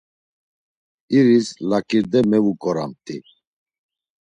[1.17, 3.17] İris laǩide mevuǩoramt̆i.